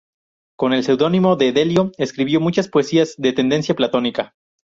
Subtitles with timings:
[0.57, 4.33] Con el seudónimo de "Delio" escribió muchas poesías de tendencia platónica.